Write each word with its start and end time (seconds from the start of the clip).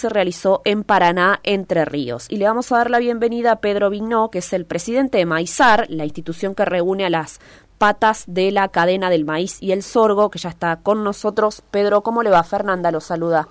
se 0.00 0.08
realizó 0.08 0.62
en 0.64 0.84
Paraná, 0.84 1.40
Entre 1.42 1.84
Ríos. 1.84 2.26
Y 2.28 2.36
le 2.36 2.44
vamos 2.44 2.70
a 2.70 2.76
dar 2.76 2.88
la 2.88 3.00
bienvenida 3.00 3.50
a 3.50 3.56
Pedro 3.56 3.90
Vignó, 3.90 4.30
que 4.30 4.38
es 4.38 4.52
el 4.52 4.64
presidente 4.64 5.18
de 5.18 5.26
Maizar, 5.26 5.86
la 5.88 6.04
institución 6.04 6.54
que 6.54 6.64
reúne 6.64 7.04
a 7.04 7.10
las 7.10 7.40
patas 7.78 8.22
de 8.28 8.52
la 8.52 8.68
cadena 8.68 9.10
del 9.10 9.24
maíz 9.24 9.60
y 9.60 9.72
el 9.72 9.82
sorgo, 9.82 10.30
que 10.30 10.38
ya 10.38 10.50
está 10.50 10.76
con 10.76 11.02
nosotros. 11.02 11.62
Pedro, 11.72 12.02
¿cómo 12.02 12.22
le 12.22 12.30
va? 12.30 12.44
Fernanda 12.44 12.92
lo 12.92 13.00
saluda. 13.00 13.48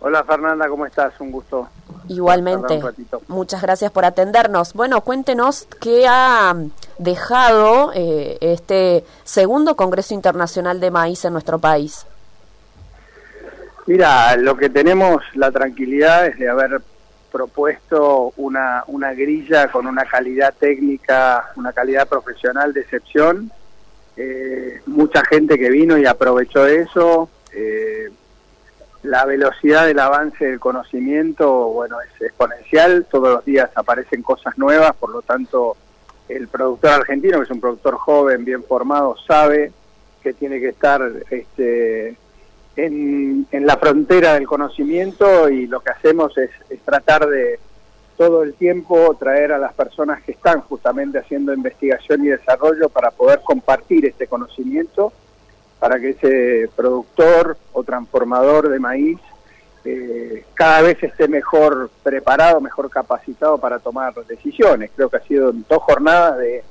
Hola 0.00 0.24
Fernanda, 0.24 0.66
¿cómo 0.66 0.86
estás? 0.86 1.12
Un 1.20 1.30
gusto. 1.30 1.68
Igualmente. 2.08 2.80
Muchas 3.28 3.60
gracias 3.60 3.92
por 3.92 4.06
atendernos. 4.06 4.72
Bueno, 4.72 5.02
cuéntenos 5.02 5.68
qué 5.78 6.06
ha 6.08 6.56
dejado 6.96 7.92
eh, 7.94 8.38
este 8.40 9.04
segundo 9.24 9.76
Congreso 9.76 10.14
Internacional 10.14 10.80
de 10.80 10.90
Maíz 10.90 11.22
en 11.26 11.34
nuestro 11.34 11.58
país. 11.58 12.06
Mira, 13.90 14.36
lo 14.36 14.56
que 14.56 14.68
tenemos 14.68 15.20
la 15.34 15.50
tranquilidad 15.50 16.24
es 16.28 16.38
de 16.38 16.48
haber 16.48 16.80
propuesto 17.32 18.32
una, 18.36 18.84
una 18.86 19.14
grilla 19.14 19.66
con 19.66 19.88
una 19.88 20.04
calidad 20.04 20.54
técnica, 20.56 21.50
una 21.56 21.72
calidad 21.72 22.06
profesional 22.06 22.72
de 22.72 22.82
excepción. 22.82 23.50
Eh, 24.16 24.80
mucha 24.86 25.24
gente 25.24 25.58
que 25.58 25.70
vino 25.70 25.98
y 25.98 26.06
aprovechó 26.06 26.68
eso. 26.68 27.30
Eh, 27.52 28.10
la 29.02 29.24
velocidad 29.24 29.86
del 29.86 29.98
avance 29.98 30.44
del 30.44 30.60
conocimiento, 30.60 31.50
bueno, 31.70 31.96
es 32.00 32.22
exponencial. 32.22 33.08
Todos 33.10 33.28
los 33.34 33.44
días 33.44 33.70
aparecen 33.74 34.22
cosas 34.22 34.56
nuevas, 34.56 34.94
por 34.94 35.10
lo 35.10 35.22
tanto, 35.22 35.76
el 36.28 36.46
productor 36.46 36.90
argentino, 36.90 37.38
que 37.38 37.44
es 37.44 37.50
un 37.50 37.60
productor 37.60 37.96
joven, 37.96 38.44
bien 38.44 38.62
formado, 38.62 39.16
sabe 39.26 39.72
que 40.22 40.32
tiene 40.32 40.60
que 40.60 40.68
estar 40.68 41.02
este, 41.28 42.16
en, 42.86 43.46
la 43.66 43.76
frontera 43.76 44.34
del 44.34 44.46
conocimiento 44.46 45.48
y 45.48 45.66
lo 45.66 45.80
que 45.80 45.90
hacemos 45.90 46.36
es, 46.38 46.50
tratar 46.84 47.28
de 47.28 47.58
todo 48.16 48.42
el 48.42 48.54
tiempo 48.54 49.16
traer 49.18 49.52
a 49.52 49.58
las 49.58 49.72
personas 49.72 50.22
que 50.22 50.32
están 50.32 50.60
justamente 50.62 51.18
haciendo 51.18 51.54
investigación 51.54 52.24
y 52.24 52.28
desarrollo 52.28 52.88
para 52.88 53.10
poder 53.10 53.40
compartir 53.42 54.04
este 54.04 54.26
conocimiento, 54.26 55.12
para 55.78 55.98
que 55.98 56.10
ese 56.10 56.68
productor 56.76 57.56
o 57.72 57.82
transformador 57.82 58.68
de 58.68 58.78
maíz 58.78 59.18
eh, 59.84 60.44
cada 60.52 60.82
vez 60.82 61.02
esté 61.02 61.28
mejor 61.28 61.90
preparado, 62.02 62.60
mejor 62.60 62.90
capacitado 62.90 63.56
para 63.56 63.78
tomar 63.78 64.14
decisiones. 64.26 64.90
Creo 64.94 65.08
que 65.08 65.16
ha 65.16 65.22
sido 65.22 65.52
dos 65.52 65.82
jornadas 65.82 66.38
de 66.38 66.62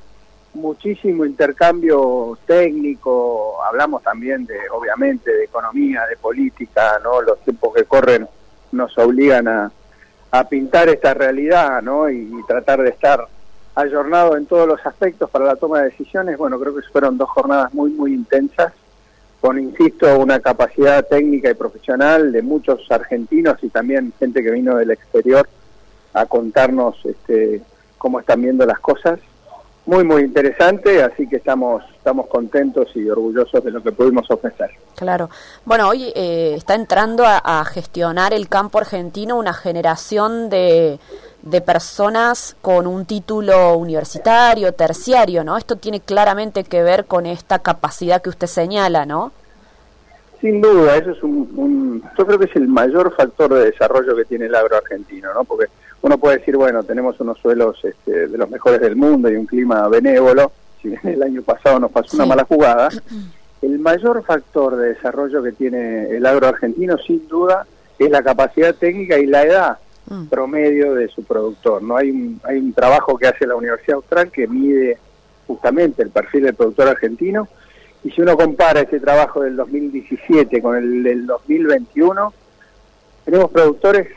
muchísimo 0.53 1.25
intercambio 1.25 2.37
técnico, 2.45 3.63
hablamos 3.63 4.03
también 4.03 4.45
de, 4.45 4.57
obviamente, 4.71 5.31
de 5.31 5.45
economía, 5.45 6.05
de 6.07 6.17
política, 6.17 6.99
¿no? 7.03 7.21
Los 7.21 7.39
tiempos 7.41 7.73
que 7.73 7.85
corren 7.85 8.27
nos 8.71 8.97
obligan 8.97 9.47
a, 9.47 9.71
a 10.31 10.47
pintar 10.47 10.89
esta 10.89 11.13
realidad, 11.13 11.81
¿no? 11.81 12.09
Y, 12.09 12.29
tratar 12.47 12.81
de 12.81 12.89
estar 12.89 13.27
ayornado 13.75 14.35
en 14.35 14.47
todos 14.47 14.67
los 14.67 14.83
aspectos 14.85 15.29
para 15.29 15.45
la 15.45 15.55
toma 15.55 15.79
de 15.79 15.89
decisiones. 15.89 16.37
Bueno, 16.37 16.59
creo 16.59 16.75
que 16.75 16.81
fueron 16.91 17.17
dos 17.17 17.29
jornadas 17.29 17.73
muy, 17.73 17.91
muy 17.91 18.13
intensas, 18.13 18.73
con, 19.39 19.59
insisto, 19.59 20.19
una 20.19 20.39
capacidad 20.39 21.05
técnica 21.07 21.51
y 21.51 21.53
profesional 21.53 22.31
de 22.31 22.41
muchos 22.41 22.89
argentinos 22.91 23.57
y 23.61 23.69
también 23.69 24.13
gente 24.19 24.43
que 24.43 24.51
vino 24.51 24.75
del 24.75 24.91
exterior 24.91 25.47
a 26.13 26.25
contarnos 26.25 26.97
este, 27.05 27.61
cómo 27.97 28.19
están 28.19 28.41
viendo 28.41 28.65
las 28.65 28.79
cosas 28.79 29.19
muy, 29.85 30.03
muy 30.03 30.21
interesante, 30.21 31.01
así 31.01 31.27
que 31.27 31.37
estamos, 31.37 31.83
estamos 31.95 32.27
contentos 32.27 32.87
y 32.95 33.09
orgullosos 33.09 33.63
de 33.63 33.71
lo 33.71 33.81
que 33.81 33.91
pudimos 33.91 34.29
ofrecer. 34.29 34.69
Claro. 34.95 35.29
Bueno, 35.65 35.89
hoy 35.89 36.11
eh, 36.15 36.53
está 36.55 36.75
entrando 36.75 37.23
a, 37.25 37.65
gestionar 37.65 38.33
el 38.33 38.47
campo 38.47 38.77
argentino 38.77 39.37
una 39.37 39.53
generación 39.53 40.49
de, 40.49 40.99
de 41.41 41.61
personas 41.61 42.55
con 42.61 42.85
un 42.85 43.05
título 43.05 43.77
universitario, 43.77 44.73
terciario, 44.73 45.43
¿no? 45.43 45.57
Esto 45.57 45.75
tiene 45.77 46.01
claramente 46.01 46.63
que 46.63 46.83
ver 46.83 47.05
con 47.05 47.25
esta 47.25 47.59
capacidad 47.59 48.21
que 48.21 48.29
usted 48.29 48.47
señala, 48.47 49.05
¿no? 49.05 49.31
Sin 50.41 50.61
duda, 50.61 50.95
eso 50.95 51.11
es 51.11 51.23
un, 51.23 51.51
un, 51.55 52.03
yo 52.17 52.25
creo 52.25 52.39
que 52.39 52.45
es 52.45 52.55
el 52.55 52.67
mayor 52.67 53.13
factor 53.15 53.53
de 53.53 53.71
desarrollo 53.71 54.15
que 54.15 54.25
tiene 54.25 54.45
el 54.45 54.55
agro 54.55 54.77
argentino, 54.77 55.33
¿no? 55.33 55.43
Porque 55.43 55.65
uno 56.01 56.17
puede 56.17 56.37
decir, 56.37 56.55
bueno, 56.55 56.83
tenemos 56.83 57.19
unos 57.19 57.37
suelos 57.39 57.79
este, 57.83 58.27
de 58.27 58.37
los 58.37 58.49
mejores 58.49 58.79
del 58.79 58.95
mundo 58.95 59.29
y 59.29 59.35
un 59.35 59.45
clima 59.45 59.87
benévolo, 59.87 60.51
si 60.81 60.89
bien 60.89 61.01
el 61.03 61.23
año 61.23 61.41
pasado 61.41 61.79
nos 61.79 61.91
pasó 61.91 62.15
una 62.15 62.25
mala 62.25 62.45
jugada, 62.45 62.89
el 63.61 63.79
mayor 63.79 64.23
factor 64.23 64.77
de 64.77 64.93
desarrollo 64.93 65.43
que 65.43 65.51
tiene 65.51 66.09
el 66.09 66.25
agro 66.25 66.47
argentino, 66.47 66.97
sin 66.97 67.27
duda, 67.27 67.65
es 67.97 68.09
la 68.09 68.23
capacidad 68.23 68.73
técnica 68.73 69.19
y 69.19 69.25
la 69.25 69.43
edad 69.43 69.77
mm. 70.07 70.27
promedio 70.27 70.95
de 70.95 71.09
su 71.09 71.23
productor. 71.23 71.83
No 71.83 71.97
hay 71.97 72.11
un, 72.11 72.39
hay 72.43 72.57
un 72.57 72.73
trabajo 72.73 73.17
que 73.17 73.27
hace 73.27 73.45
la 73.45 73.55
Universidad 73.55 73.97
Austral 73.97 74.31
que 74.31 74.47
mide 74.47 74.97
justamente 75.47 76.01
el 76.01 76.11
perfil 76.11 76.43
del 76.43 76.55
productor 76.55 76.87
argentino 76.87 77.49
y 78.03 78.11
si 78.11 78.21
uno 78.21 78.37
compara 78.37 78.81
ese 78.81 78.99
trabajo 78.99 79.41
del 79.41 79.57
2017 79.57 80.61
con 80.61 80.77
el 80.77 81.03
del 81.03 81.25
2021, 81.25 82.33
tenemos 83.25 83.51
productores 83.51 84.07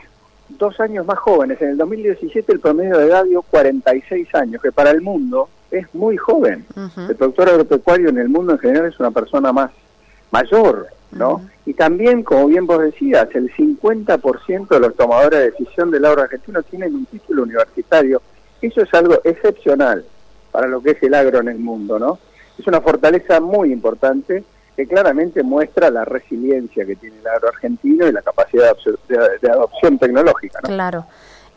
dos 0.59 0.79
años 0.81 1.07
más 1.07 1.19
jóvenes. 1.19 1.61
En 1.61 1.71
el 1.71 1.77
2017 1.77 2.53
el 2.53 2.61
promedio 2.61 2.99
de 2.99 3.07
edad 3.07 3.25
dio 3.25 3.43
46 3.43 4.35
años, 4.35 4.63
que 4.63 4.73
para 4.73 4.91
el 4.91 5.01
mundo 5.01 5.49
es 5.71 5.87
muy 5.95 6.17
joven. 6.17 6.65
El 7.09 7.17
productor 7.17 7.49
agropecuario 7.49 8.11
en 8.11 8.19
el 8.19 8.29
mundo 8.29 8.53
en 8.53 8.59
general 8.59 8.87
es 8.87 9.01
una 9.01 9.11
persona 9.11 9.53
más 9.53 9.71
mayor, 10.31 10.89
¿no? 11.13 11.43
Y 11.65 11.75
también, 11.75 12.23
como 12.23 12.47
bien 12.47 12.67
vos 12.67 12.81
decías, 12.81 13.29
el 13.35 13.53
50% 13.55 14.69
de 14.69 14.81
los 14.81 14.95
tomadores 14.97 15.39
de 15.39 15.51
decisión 15.51 15.91
del 15.91 16.05
agro 16.05 16.23
argentino 16.23 16.63
tienen 16.63 16.95
un 16.95 17.07
título 17.07 17.45
universitario. 17.45 18.21
Eso 18.61 18.83
es 18.83 18.93
algo 18.95 19.21
excepcional 19.25 20.05
para 20.51 20.67
lo 20.67 20.83
que 20.83 20.91
es 20.91 21.03
el 21.03 21.15
agro 21.15 21.41
en 21.41 21.49
el 21.49 21.59
mundo, 21.59 21.99
¿no? 21.99 22.19
Es 22.59 22.67
una 22.67 22.81
fortaleza 22.81 23.41
muy 23.41 23.73
importante 23.73 24.45
que 24.83 24.95
claramente 24.95 25.43
muestra 25.45 25.91
la 25.91 26.05
resiliencia 26.05 26.85
que 26.85 26.97
tiene 26.97 27.17
el 27.21 27.27
agro 27.29 27.49
argentino 27.49 28.07
y 28.09 28.13
la 28.13 28.21
capacidad 28.21 28.77
de, 29.09 29.51
adopción 29.51 29.97
tecnológica. 29.99 30.59
Claro. 30.61 31.07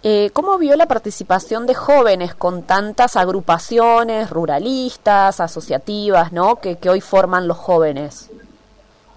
Eh, 0.03 0.30
¿Cómo 0.34 0.59
vio 0.59 0.75
la 0.75 0.86
participación 0.86 1.66
de 1.66 1.74
jóvenes 1.74 2.35
con 2.35 2.62
tantas 2.64 3.16
agrupaciones 3.16 4.30
ruralistas, 4.30 5.40
asociativas, 5.40 6.31
¿no? 6.34 6.58
que, 6.58 6.78
hoy 6.88 7.02
forman 7.02 7.47
los 7.47 7.58
jóvenes? 7.58 8.30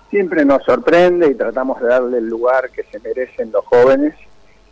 Siempre 0.09 0.47
nos 0.47 0.63
sorprende 0.65 1.29
y 1.29 1.35
tratamos 1.35 1.79
de 1.83 1.89
darle 1.89 2.19
el 2.19 2.29
lugar 2.29 2.71
que 2.71 2.85
se 2.85 2.99
merecen 3.01 3.53
los 3.53 3.67
jóvenes, 3.67 4.15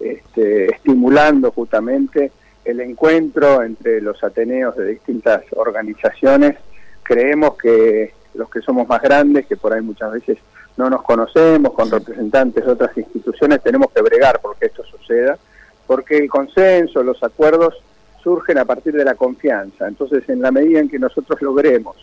este, 0.01 0.73
estimulando 0.73 1.51
justamente 1.53 2.33
el 2.65 2.81
encuentro 2.81 3.63
entre 3.63 4.01
los 4.01 4.25
ateneos 4.25 4.75
de 4.77 4.87
distintas 4.87 5.43
organizaciones. 5.55 6.57
Creemos 7.03 7.59
que 7.59 8.16
los 8.37 8.51
que 8.51 8.61
somos 8.61 8.87
más 8.89 9.03
grandes, 9.03 9.47
que 9.47 9.57
por 9.57 9.73
ahí 9.73 9.81
muchas 9.81 10.13
veces 10.13 10.39
no 10.77 10.91
nos 10.91 11.03
conocemos, 11.03 11.73
con 11.73 11.91
representantes 11.91 12.65
de 12.65 12.71
otras 12.71 12.97
instituciones, 12.97 13.63
tenemos 13.63 13.91
que 13.93 14.03
bregar 14.03 14.41
porque 14.41 14.67
esto 14.67 14.85
suceda, 14.85 15.39
porque 15.87 16.19
el 16.19 16.29
consenso, 16.29 17.03
los 17.03 17.23
acuerdos 17.23 17.75
surgen 18.23 18.59
a 18.59 18.65
partir 18.65 18.93
de 18.93 19.05
la 19.05 19.15
confianza. 19.15 19.89
Entonces, 19.89 20.29
en 20.29 20.43
la 20.43 20.51
medida 20.51 20.81
en 20.81 20.89
que 20.89 20.99
nosotros 20.99 21.41
logremos 21.41 21.97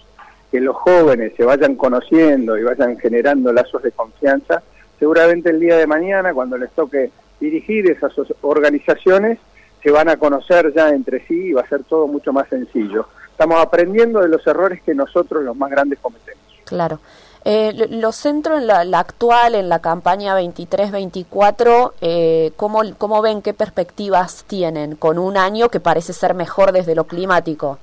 que 0.51 0.61
los 0.61 0.75
jóvenes 0.75 1.33
se 1.35 1.43
vayan 1.43 1.75
conociendo 1.75 2.57
y 2.57 2.63
vayan 2.63 2.97
generando 2.97 3.51
lazos 3.51 3.81
de 3.83 3.91
confianza, 3.91 4.61
seguramente 4.99 5.49
el 5.49 5.59
día 5.59 5.77
de 5.77 5.88
mañana, 5.88 6.33
cuando 6.33 6.57
les 6.57 6.72
toque 6.72 7.11
dirigir 7.39 7.89
esas 7.89 8.13
organizaciones, 8.41 9.39
se 9.81 9.91
van 9.91 10.09
a 10.09 10.17
conocer 10.17 10.73
ya 10.73 10.89
entre 10.89 11.25
sí 11.27 11.47
y 11.47 11.53
va 11.53 11.61
a 11.61 11.67
ser 11.67 11.83
todo 11.83 12.07
mucho 12.07 12.31
más 12.31 12.47
sencillo 12.47 13.07
estamos 13.33 13.59
aprendiendo 13.59 14.21
de 14.21 14.29
los 14.29 14.45
errores 14.47 14.81
que 14.83 14.94
nosotros 14.94 15.44
los 15.44 15.57
más 15.57 15.69
grandes 15.69 15.99
cometemos. 15.99 16.41
Claro. 16.66 16.99
Eh, 17.45 17.88
los 17.89 18.16
centros 18.16 18.61
en 18.61 18.67
la, 18.67 18.99
actual, 18.99 19.55
en 19.55 19.67
la 19.67 19.79
campaña 19.79 20.39
23-24, 20.39 21.91
eh, 21.99 22.53
¿cómo, 22.55 22.81
¿cómo 22.97 23.22
ven 23.22 23.41
qué 23.41 23.53
perspectivas 23.53 24.46
tienen 24.47 24.96
con 24.96 25.17
un 25.19 25.35
año 25.35 25.67
que 25.67 25.81
parece 25.81 26.13
ser 26.13 26.35
mejor 26.35 26.72
desde 26.72 26.96
lo 26.96 27.03
climático? 27.03 27.79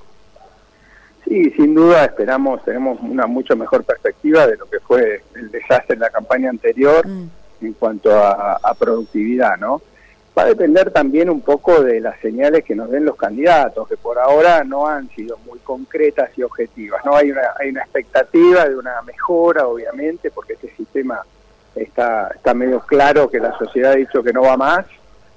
Sí, 1.26 1.50
sin 1.50 1.74
duda 1.74 2.06
esperamos, 2.06 2.64
tenemos 2.64 2.98
una 3.02 3.26
mucho 3.26 3.54
mejor 3.54 3.84
perspectiva 3.84 4.46
de 4.46 4.56
lo 4.56 4.64
que 4.64 4.80
fue 4.80 5.22
el 5.34 5.50
desastre 5.50 5.94
en 5.94 6.00
la 6.00 6.08
campaña 6.08 6.48
anterior 6.48 7.06
mm. 7.06 7.30
en 7.60 7.72
cuanto 7.74 8.16
a, 8.16 8.58
a 8.62 8.74
productividad, 8.74 9.58
¿no? 9.58 9.82
Va 10.36 10.42
a 10.42 10.46
depender 10.46 10.90
también 10.90 11.28
un 11.28 11.40
poco 11.40 11.82
de 11.82 12.00
las 12.00 12.18
señales 12.20 12.64
que 12.64 12.74
nos 12.74 12.90
den 12.90 13.04
los 13.04 13.16
candidatos, 13.16 13.88
que 13.88 13.96
por 13.96 14.18
ahora 14.18 14.64
no 14.64 14.86
han 14.86 15.08
sido 15.10 15.38
muy 15.46 15.58
concretas 15.60 16.30
y 16.36 16.42
objetivas. 16.42 17.04
No 17.04 17.16
hay 17.16 17.30
una, 17.32 17.42
hay 17.58 17.70
una 17.70 17.82
expectativa 17.82 18.68
de 18.68 18.76
una 18.76 19.02
mejora, 19.02 19.66
obviamente, 19.66 20.30
porque 20.30 20.54
este 20.54 20.70
sistema 20.76 21.20
está, 21.74 22.30
está 22.34 22.54
medio 22.54 22.80
claro 22.80 23.28
que 23.28 23.38
la 23.38 23.56
sociedad 23.58 23.92
ha 23.92 23.96
dicho 23.96 24.22
que 24.22 24.32
no 24.32 24.42
va 24.42 24.56
más 24.56 24.86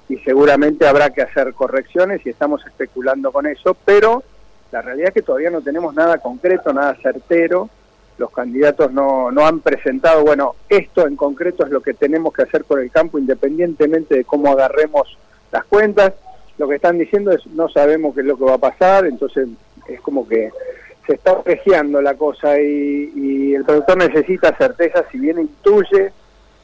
y 0.09 0.17
seguramente 0.17 0.87
habrá 0.87 1.09
que 1.11 1.21
hacer 1.21 1.53
correcciones 1.53 2.25
y 2.25 2.29
estamos 2.29 2.65
especulando 2.65 3.31
con 3.31 3.47
eso, 3.47 3.75
pero 3.85 4.23
la 4.71 4.81
realidad 4.81 5.09
es 5.09 5.13
que 5.13 5.21
todavía 5.21 5.49
no 5.49 5.61
tenemos 5.61 5.93
nada 5.93 6.17
concreto, 6.17 6.73
nada 6.73 6.95
certero 7.01 7.69
los 8.17 8.31
candidatos 8.31 8.91
no, 8.91 9.31
no 9.31 9.45
han 9.45 9.59
presentado, 9.59 10.23
bueno, 10.23 10.55
esto 10.69 11.07
en 11.07 11.15
concreto 11.15 11.65
es 11.65 11.71
lo 11.71 11.81
que 11.81 11.93
tenemos 11.93 12.33
que 12.33 12.43
hacer 12.43 12.63
con 12.65 12.79
el 12.79 12.91
campo, 12.91 13.17
independientemente 13.17 14.15
de 14.15 14.25
cómo 14.25 14.51
agarremos 14.51 15.17
las 15.51 15.65
cuentas. 15.65 16.13
Lo 16.57 16.67
que 16.67 16.75
están 16.75 16.97
diciendo 16.97 17.31
es 17.31 17.45
no 17.47 17.67
sabemos 17.69 18.13
qué 18.13 18.21
es 18.21 18.27
lo 18.27 18.37
que 18.37 18.45
va 18.45 18.55
a 18.55 18.59
pasar, 18.59 19.05
entonces 19.05 19.47
es 19.87 19.99
como 20.01 20.27
que 20.27 20.51
se 21.05 21.15
está 21.15 21.31
apreciando 21.31 22.01
la 22.01 22.13
cosa 22.15 22.59
y, 22.59 23.11
y 23.15 23.55
el 23.55 23.65
productor 23.65 23.97
necesita 23.97 24.55
certeza, 24.55 25.03
si 25.11 25.19
bien 25.19 25.39
intuye 25.39 26.11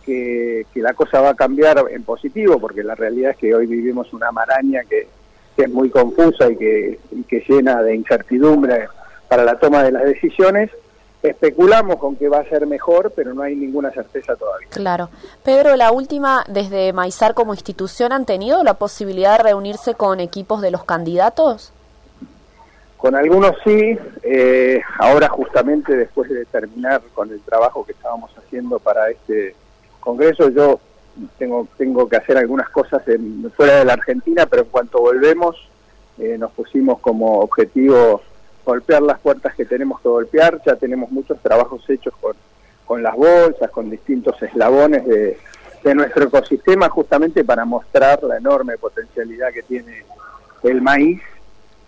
que, 0.05 0.65
que, 0.73 0.81
la 0.81 0.93
cosa 0.93 1.19
va 1.19 1.31
a 1.31 1.35
cambiar 1.35 1.83
en 1.89 2.03
positivo, 2.03 2.59
porque 2.59 2.83
la 2.83 2.95
realidad 2.95 3.31
es 3.31 3.37
que 3.37 3.53
hoy 3.53 3.65
vivimos 3.65 4.13
una 4.13 4.31
maraña 4.31 4.83
que, 4.89 5.07
que 5.55 5.63
es 5.63 5.69
muy 5.69 5.89
confusa 5.89 6.49
y 6.49 6.55
que, 6.55 6.99
y 7.11 7.23
que 7.23 7.43
llena 7.47 7.83
de 7.83 7.95
incertidumbre 7.95 8.87
para 9.27 9.43
la 9.43 9.59
toma 9.59 9.83
de 9.83 9.91
las 9.91 10.05
decisiones, 10.05 10.71
especulamos 11.21 11.97
con 11.97 12.15
que 12.15 12.29
va 12.29 12.39
a 12.39 12.45
ser 12.45 12.65
mejor, 12.65 13.11
pero 13.15 13.33
no 13.33 13.41
hay 13.41 13.55
ninguna 13.55 13.91
certeza 13.91 14.35
todavía. 14.35 14.67
Claro. 14.69 15.09
Pedro, 15.43 15.75
la 15.75 15.91
última, 15.91 16.45
desde 16.47 16.93
Maizar 16.93 17.33
como 17.33 17.53
institución, 17.53 18.11
¿han 18.11 18.25
tenido 18.25 18.63
la 18.63 18.75
posibilidad 18.75 19.37
de 19.37 19.43
reunirse 19.43 19.95
con 19.95 20.19
equipos 20.19 20.61
de 20.61 20.71
los 20.71 20.83
candidatos? 20.85 21.73
Con 22.97 23.15
algunos 23.15 23.53
sí, 23.63 23.97
eh, 24.23 24.81
ahora 24.97 25.29
justamente 25.29 25.95
después 25.95 26.29
de 26.29 26.45
terminar 26.45 27.01
con 27.13 27.31
el 27.31 27.39
trabajo 27.41 27.85
que 27.85 27.93
estábamos 27.93 28.31
haciendo 28.37 28.79
para 28.79 29.09
este 29.09 29.55
Congreso, 30.01 30.49
yo 30.49 30.79
tengo, 31.37 31.67
tengo 31.77 32.07
que 32.07 32.17
hacer 32.17 32.37
algunas 32.37 32.69
cosas 32.69 33.05
en, 33.07 33.51
fuera 33.55 33.75
de 33.75 33.85
la 33.85 33.93
Argentina, 33.93 34.45
pero 34.45 34.63
en 34.63 34.69
cuanto 34.69 34.99
volvemos 34.99 35.55
eh, 36.17 36.37
nos 36.37 36.51
pusimos 36.51 36.99
como 36.99 37.39
objetivo 37.39 38.21
golpear 38.69 39.01
las 39.01 39.19
puertas 39.19 39.55
que 39.55 39.65
tenemos 39.65 39.99
que 40.01 40.09
golpear, 40.09 40.61
ya 40.65 40.75
tenemos 40.75 41.11
muchos 41.11 41.39
trabajos 41.41 41.83
hechos 41.89 42.13
con, 42.21 42.35
con 42.85 43.01
las 43.01 43.15
bolsas, 43.15 43.69
con 43.71 43.89
distintos 43.89 44.41
eslabones 44.41 45.05
de, 45.05 45.37
de 45.83 45.95
nuestro 45.95 46.25
ecosistema, 46.25 46.89
justamente 46.89 47.43
para 47.43 47.65
mostrar 47.65 48.21
la 48.23 48.37
enorme 48.37 48.77
potencialidad 48.77 49.51
que 49.51 49.63
tiene 49.63 50.03
el 50.63 50.81
maíz 50.81 51.21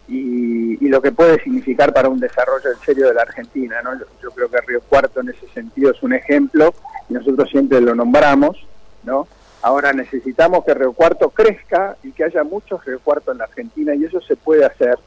y, 0.07 0.87
lo 0.89 1.01
que 1.01 1.13
puede 1.13 1.41
significar 1.41 1.93
para 1.93 2.09
un 2.09 2.19
desarrollo 2.19 2.69
en 2.69 2.79
serio 2.85 3.07
de 3.07 3.13
la 3.13 3.21
Argentina. 3.21 3.81
¿no? 3.81 3.97
Yo, 3.97 4.05
yo, 4.21 4.31
creo 4.31 4.49
que 4.49 4.59
Río 4.61 4.81
Cuarto 4.81 5.21
en 5.21 5.29
ese 5.29 5.47
sentido 5.53 5.91
es 5.91 6.03
un 6.03 6.13
ejemplo 6.13 6.73
y 7.07 7.13
nosotros 7.13 7.49
siempre 7.49 7.79
lo 7.79 7.95
nombramos. 7.95 8.57
¿no? 9.03 9.25
Ahora 9.61 9.93
necesitamos 9.93 10.65
que 10.65 10.73
Río 10.73 10.91
Cuarto 10.91 11.29
crezca 11.29 11.95
y 12.03 12.11
que 12.11 12.25
haya 12.25 12.43
muchos 12.43 12.83
Río 12.83 12.99
Cuarto 12.99 13.31
en 13.31 13.37
la 13.37 13.45
Argentina 13.45 13.95
y 13.95 14.03
eso 14.03 14.19
se 14.19 14.35
puede 14.35 14.65
hacer 14.65 14.97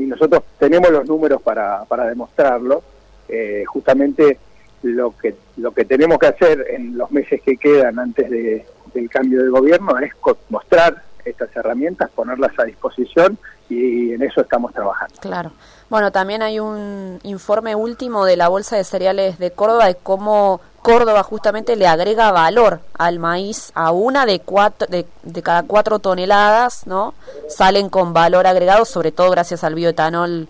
y 0.00 0.06
nosotros 0.06 0.42
tenemos 0.58 0.90
los 0.90 1.06
números 1.06 1.42
para, 1.42 1.84
para 1.84 2.06
demostrarlo. 2.06 2.82
Eh, 3.28 3.64
justamente 3.66 4.38
lo 4.82 5.16
que, 5.16 5.34
lo 5.58 5.72
que 5.72 5.84
tenemos 5.84 6.18
que 6.18 6.26
hacer 6.26 6.66
en 6.70 6.96
los 6.96 7.10
meses 7.12 7.40
que 7.42 7.56
quedan 7.56 7.98
antes 7.98 8.30
de, 8.30 8.64
del 8.94 9.10
cambio 9.10 9.42
de 9.42 9.50
gobierno 9.50 9.98
es 9.98 10.12
mostrar 10.48 11.02
estas 11.24 11.54
herramientas, 11.54 12.10
ponerlas 12.10 12.58
a 12.58 12.64
disposición 12.64 13.38
y 13.68 14.12
en 14.14 14.22
eso 14.22 14.40
estamos 14.40 14.72
trabajando. 14.72 15.14
Claro. 15.20 15.52
Bueno, 15.90 16.10
también 16.10 16.42
hay 16.42 16.60
un 16.60 17.18
informe 17.22 17.74
último 17.74 18.24
de 18.24 18.36
la 18.36 18.48
Bolsa 18.48 18.76
de 18.76 18.84
Cereales 18.84 19.38
de 19.38 19.50
Córdoba 19.50 19.86
de 19.86 19.96
cómo 19.96 20.60
Córdoba 20.82 21.22
justamente 21.22 21.76
le 21.76 21.86
agrega 21.86 22.32
valor 22.32 22.80
al 22.96 23.18
maíz 23.18 23.70
a 23.74 23.92
una 23.92 24.24
de, 24.24 24.40
cuatro, 24.40 24.86
de, 24.88 25.06
de, 25.22 25.42
cada 25.42 25.62
cuatro 25.64 25.98
toneladas, 25.98 26.86
¿no? 26.86 27.14
Salen 27.48 27.90
con 27.90 28.14
valor 28.14 28.46
agregado, 28.46 28.84
sobre 28.84 29.12
todo 29.12 29.30
gracias 29.30 29.62
al 29.62 29.74
bioetanol 29.74 30.48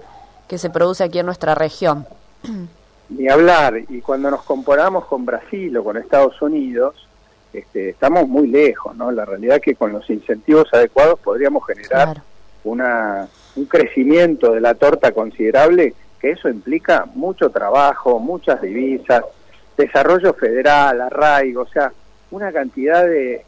que 0.48 0.58
se 0.58 0.70
produce 0.70 1.04
aquí 1.04 1.18
en 1.18 1.26
nuestra 1.26 1.54
región. 1.54 2.06
Ni 3.08 3.28
hablar, 3.28 3.76
y 3.88 4.00
cuando 4.00 4.30
nos 4.30 4.42
comparamos 4.42 5.04
con 5.06 5.26
Brasil 5.26 5.76
o 5.76 5.82
con 5.82 5.96
Estados 5.96 6.40
Unidos, 6.40 6.94
este, 7.52 7.88
estamos 7.88 8.28
muy 8.28 8.46
lejos, 8.46 8.94
¿no? 8.94 9.10
La 9.10 9.24
realidad 9.24 9.56
es 9.56 9.62
que 9.62 9.74
con 9.74 9.92
los 9.92 10.08
incentivos 10.08 10.68
adecuados 10.72 11.18
podríamos 11.18 11.66
generar 11.66 12.04
claro. 12.04 12.22
una, 12.62 13.28
un 13.56 13.64
crecimiento 13.64 14.52
de 14.52 14.60
la 14.60 14.74
torta 14.74 15.10
considerable, 15.10 15.94
que 16.20 16.30
eso 16.32 16.48
implica 16.48 17.06
mucho 17.14 17.50
trabajo, 17.50 18.20
muchas 18.20 18.62
divisas, 18.62 19.24
desarrollo 19.80 20.34
federal, 20.34 21.00
arraigo, 21.00 21.62
o 21.62 21.68
sea, 21.68 21.92
una 22.30 22.52
cantidad 22.52 23.04
de, 23.04 23.44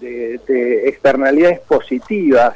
de, 0.00 0.40
de 0.46 0.88
externalidades 0.88 1.60
positivas 1.60 2.54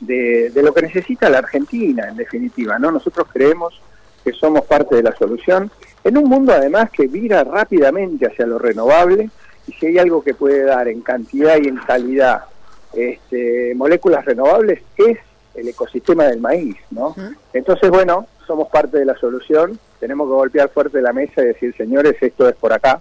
de, 0.00 0.50
de, 0.50 0.62
lo 0.62 0.72
que 0.72 0.82
necesita 0.82 1.28
la 1.28 1.38
Argentina, 1.38 2.08
en 2.08 2.16
definitiva, 2.16 2.78
¿no? 2.78 2.90
Nosotros 2.90 3.26
creemos 3.32 3.80
que 4.24 4.32
somos 4.32 4.64
parte 4.64 4.96
de 4.96 5.02
la 5.02 5.14
solución, 5.16 5.70
en 6.04 6.16
un 6.16 6.24
mundo 6.24 6.52
además 6.52 6.90
que 6.90 7.06
vira 7.06 7.44
rápidamente 7.44 8.26
hacia 8.26 8.46
lo 8.46 8.58
renovable, 8.58 9.30
y 9.66 9.72
si 9.72 9.86
hay 9.86 9.98
algo 9.98 10.22
que 10.22 10.34
puede 10.34 10.64
dar 10.64 10.88
en 10.88 11.00
cantidad 11.02 11.58
y 11.62 11.68
en 11.68 11.76
calidad 11.76 12.44
este, 12.92 13.74
moléculas 13.76 14.24
renovables, 14.24 14.80
es 14.96 15.18
el 15.54 15.68
ecosistema 15.68 16.24
del 16.24 16.40
maíz, 16.40 16.76
¿no? 16.90 17.14
Entonces, 17.52 17.90
bueno, 17.90 18.26
somos 18.46 18.68
parte 18.68 18.98
de 18.98 19.04
la 19.04 19.16
solución, 19.16 19.78
tenemos 20.00 20.26
que 20.26 20.32
golpear 20.32 20.70
fuerte 20.70 21.00
la 21.00 21.12
mesa 21.12 21.42
y 21.42 21.46
decir, 21.46 21.76
señores, 21.76 22.16
esto 22.20 22.48
es 22.48 22.56
por 22.56 22.72
acá, 22.72 23.00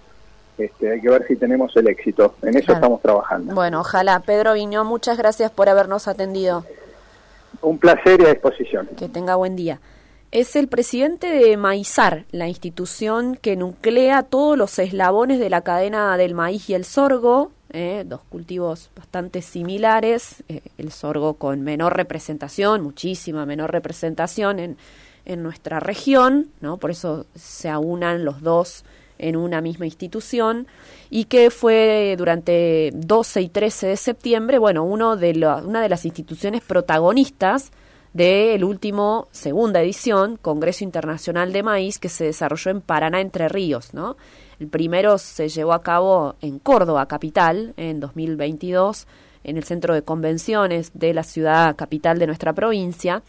este, 0.57 0.91
hay 0.91 1.01
que 1.01 1.09
ver 1.09 1.25
si 1.25 1.37
tenemos 1.37 1.75
el 1.77 1.87
éxito, 1.87 2.35
en 2.41 2.49
eso 2.49 2.65
claro. 2.65 2.79
estamos 2.79 3.01
trabajando. 3.01 3.55
Bueno, 3.55 3.79
ojalá. 3.79 4.19
Pedro 4.19 4.53
Viñó, 4.53 4.83
muchas 4.83 5.17
gracias 5.17 5.49
por 5.49 5.69
habernos 5.69 6.07
atendido. 6.09 6.65
Un 7.61 7.79
placer 7.79 8.21
y 8.21 8.25
a 8.25 8.29
disposición. 8.29 8.87
Que 8.97 9.07
tenga 9.07 9.35
buen 9.35 9.55
día. 9.55 9.79
Es 10.31 10.55
el 10.55 10.67
presidente 10.67 11.27
de 11.27 11.57
Maizar, 11.57 12.25
la 12.31 12.47
institución 12.47 13.35
que 13.35 13.55
nuclea 13.55 14.21
todos 14.23 14.57
los 14.57 14.77
eslabones 14.77 15.39
de 15.39 15.49
la 15.49 15.61
cadena 15.61 16.15
del 16.17 16.35
maíz 16.35 16.69
y 16.69 16.75
el 16.75 16.85
sorgo, 16.85 17.51
eh, 17.71 18.03
dos 18.05 18.21
cultivos 18.29 18.91
bastante 18.95 19.41
similares, 19.41 20.43
eh, 20.49 20.61
el 20.77 20.91
sorgo 20.91 21.35
con 21.35 21.61
menor 21.61 21.95
representación, 21.95 22.83
muchísima 22.83 23.47
menor 23.47 23.71
representación 23.71 24.59
en, 24.59 24.77
en 25.29 25.43
nuestra 25.43 25.79
región, 25.79 26.49
¿no? 26.59 26.77
por 26.77 26.89
eso 26.89 27.27
se 27.35 27.69
aunan 27.69 28.25
los 28.25 28.41
dos 28.41 28.83
en 29.19 29.35
una 29.35 29.61
misma 29.61 29.85
institución 29.85 30.65
y 31.11 31.25
que 31.25 31.51
fue 31.51 32.15
durante 32.17 32.89
12 32.95 33.41
y 33.41 33.49
13 33.49 33.87
de 33.87 33.97
septiembre, 33.97 34.57
bueno, 34.57 34.83
uno 34.83 35.17
de 35.17 35.35
lo, 35.35 35.57
una 35.59 35.81
de 35.81 35.89
las 35.89 36.05
instituciones 36.05 36.63
protagonistas 36.63 37.71
del 38.13 38.63
último 38.63 39.27
segunda 39.31 39.81
edición 39.81 40.37
Congreso 40.37 40.83
Internacional 40.83 41.53
de 41.53 41.61
Maíz 41.61 41.99
que 41.99 42.09
se 42.09 42.23
desarrolló 42.23 42.71
en 42.71 42.81
Paraná 42.81 43.21
Entre 43.21 43.47
Ríos, 43.49 43.93
¿no? 43.93 44.17
El 44.59 44.67
primero 44.67 45.19
se 45.19 45.47
llevó 45.47 45.73
a 45.73 45.83
cabo 45.83 46.35
en 46.41 46.57
Córdoba 46.57 47.05
capital 47.07 47.73
en 47.77 47.99
2022 47.99 49.05
en 49.43 49.57
el 49.57 49.63
centro 49.63 49.93
de 49.93 50.01
convenciones 50.01 50.91
de 50.95 51.13
la 51.13 51.23
ciudad 51.23 51.75
capital 51.75 52.17
de 52.17 52.27
nuestra 52.27 52.53
provincia. 52.53 53.21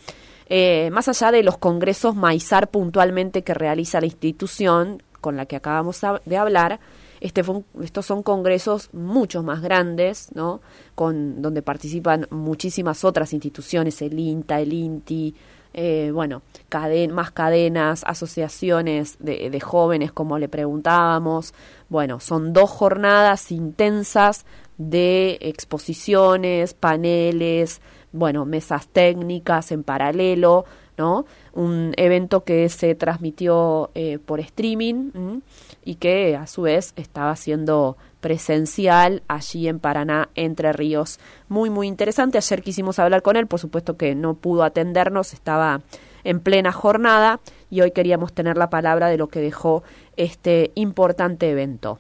Eh, 0.53 0.91
más 0.91 1.07
allá 1.07 1.31
de 1.31 1.45
los 1.45 1.59
congresos 1.59 2.17
maizar 2.17 2.71
puntualmente 2.71 3.45
que 3.45 3.55
realiza 3.55 4.01
la 4.01 4.07
institución 4.07 5.01
con 5.21 5.37
la 5.37 5.47
que 5.47 5.55
acabamos 5.55 6.01
de 6.25 6.37
hablar, 6.37 6.81
este 7.21 7.43
estos 7.83 8.05
son 8.05 8.25
congresos 8.25 8.93
mucho 8.93 9.45
más 9.45 9.63
grandes, 9.63 10.31
¿no? 10.35 10.61
Con, 10.97 11.41
donde 11.41 11.63
participan 11.63 12.27
muchísimas 12.31 13.05
otras 13.05 13.33
instituciones, 13.33 14.03
el 14.03 14.19
INTA, 14.19 14.59
el 14.61 14.73
INTI, 14.73 15.37
eh, 15.73 16.11
bueno, 16.13 16.43
más 17.13 17.31
cadenas, 17.31 18.03
asociaciones 18.05 19.19
de 19.21 19.61
jóvenes, 19.61 20.11
como 20.11 20.37
le 20.37 20.49
preguntábamos. 20.49 21.55
Bueno, 21.89 22.19
son 22.19 22.53
dos 22.53 22.71
jornadas 22.71 23.53
intensas 23.53 24.47
de 24.79 25.37
exposiciones, 25.43 26.73
paneles, 26.75 27.83
bueno, 28.13 28.45
mesas 28.45 28.89
técnicas 28.89 29.73
en 29.73 29.83
paralelo, 29.83 30.65
¿no? 30.97 31.25
Un 31.53 31.93
evento 31.97 32.45
que 32.45 32.69
se 32.69 32.95
transmitió 32.95 33.91
eh, 33.95 34.19
por 34.25 34.41
streaming 34.41 35.41
y 35.85 35.95
que 35.95 36.37
a 36.37 36.47
su 36.47 36.63
vez 36.63 36.93
estaba 36.97 37.35
siendo 37.37 37.97
presencial 38.21 39.23
allí 39.29 39.67
en 39.67 39.79
Paraná, 39.79 40.29
Entre 40.35 40.73
Ríos. 40.73 41.19
Muy, 41.49 41.71
muy 41.71 41.89
interesante. 41.89 42.39
Ayer 42.39 42.63
quisimos 42.63 42.99
hablar 42.99 43.23
con 43.23 43.37
él, 43.37 43.47
por 43.47 43.61
supuesto 43.61 43.97
que 43.97 44.15
no 44.15 44.35
pudo 44.35 44.63
atendernos, 44.63 45.33
estaba 45.33 45.81
en 46.23 46.41
plena 46.41 46.71
jornada 46.71 47.41
y 47.71 47.81
hoy 47.81 47.93
queríamos 47.93 48.33
tener 48.35 48.59
la 48.59 48.69
palabra 48.69 49.09
de 49.09 49.17
lo 49.17 49.29
que 49.29 49.41
dejó 49.41 49.83
este 50.17 50.71
importante 50.75 51.51
evento. 51.51 51.99